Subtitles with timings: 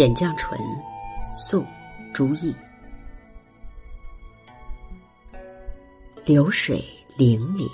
[0.00, 0.58] 点绛唇，
[1.36, 1.62] 宋·
[2.14, 2.56] 朱熠。
[6.24, 6.82] 流水
[7.18, 7.68] 泠泠，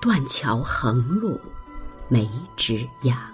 [0.00, 1.38] 断桥横路，
[2.08, 3.30] 梅枝压。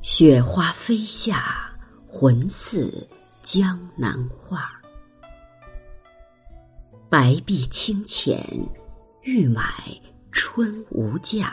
[0.00, 1.70] 雪花飞下，
[2.08, 3.06] 魂似
[3.42, 4.70] 江南画。
[7.10, 8.42] 白璧清浅，
[9.20, 9.62] 欲买
[10.32, 11.52] 春无价。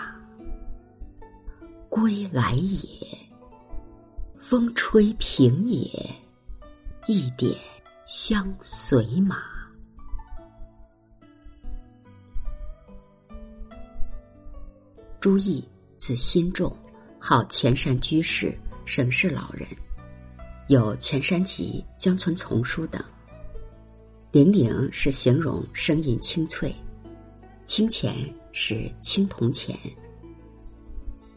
[1.90, 2.80] 归来也，
[4.54, 6.16] 风吹平野，
[7.08, 7.60] 一点
[8.06, 9.42] 相随马。
[15.20, 15.64] 朱熠，
[15.98, 16.72] 字新仲，
[17.18, 19.68] 号前山居士、省事老人，
[20.68, 23.04] 有《前山集》《江村丛书》等。
[24.30, 26.72] 泠泠是形容声音清脆，
[27.66, 29.76] 清浅是青铜钱。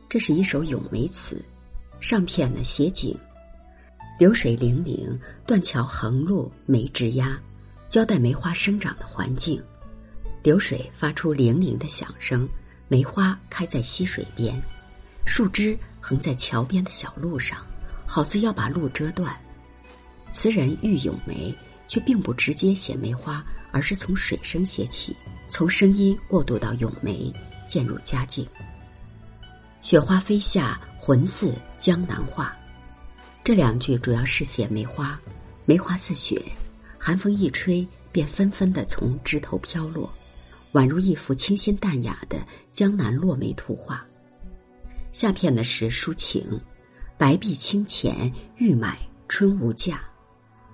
[0.07, 1.43] 这是一首咏梅词，
[2.01, 3.17] 上片呢写景，
[4.19, 7.39] 流水泠泠，断桥横路梅枝压，
[7.89, 9.63] 交代梅花生长的环境。
[10.43, 12.49] 流水发出泠泠的响声，
[12.87, 14.63] 梅花开在溪水边，
[15.25, 17.67] 树枝横在桥边的小路上，
[18.07, 19.37] 好似要把路遮断。
[20.31, 21.53] 词人欲咏梅，
[21.89, 25.17] 却并不直接写梅花，而是从水声写起，
[25.49, 27.33] 从声音过渡到咏梅，
[27.67, 28.47] 渐入佳境。
[29.87, 32.53] 雪花飞下，魂似江南画。
[33.45, 35.17] 这两句主要是写梅花，
[35.65, 36.43] 梅花似雪，
[36.99, 40.13] 寒风一吹便纷纷的从枝头飘落，
[40.73, 44.05] 宛如一幅清新淡雅的江南落梅图画。
[45.13, 46.61] 下片的是抒情，
[47.17, 50.01] 白璧清浅，欲买春无价。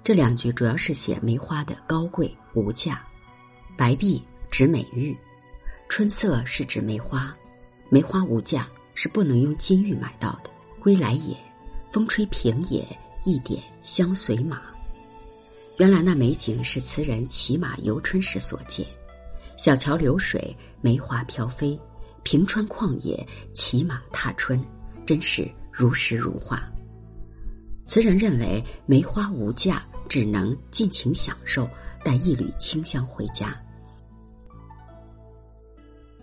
[0.03, 3.07] 这两句主要是写梅花的高贵无价。
[3.77, 5.15] 白璧指美玉，
[5.91, 7.37] 春色是指梅花，
[7.91, 8.67] 梅花无价。
[8.95, 10.51] 是不能用金玉买到的。
[10.80, 11.36] 归来也，
[11.92, 12.85] 风吹平野，
[13.25, 14.63] 一点相随马。
[15.79, 18.85] 原来那美景是词人骑马游春时所见，
[19.57, 21.79] 小桥流水，梅花飘飞，
[22.25, 24.61] 平川旷野，骑马踏春，
[25.07, 26.69] 真是如诗如画。
[27.85, 31.69] 词人认为梅花无价，只能尽情享受，
[32.05, 33.57] 带一缕清香回家。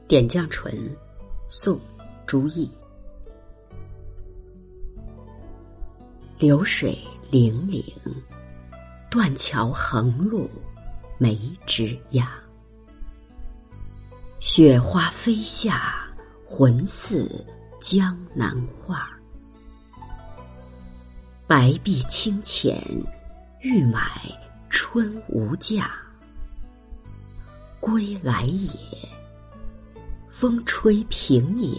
[0.08, 0.96] 点绛唇，
[1.48, 1.80] 宋。
[2.30, 2.70] 朱意。
[6.38, 6.96] 流水
[7.32, 7.84] 泠泠，
[9.10, 10.48] 断桥横路，
[11.18, 11.36] 梅
[11.66, 12.28] 枝桠。
[14.40, 16.08] 雪花飞下，
[16.48, 17.44] 魂似
[17.82, 19.10] 江南画。
[21.48, 22.80] 白璧清浅，
[23.62, 24.22] 欲买
[24.70, 25.92] 春无价。
[27.80, 28.70] 归来也，
[30.28, 31.76] 风吹平野。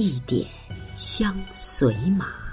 [0.00, 0.48] 一点
[0.96, 2.47] 相随马。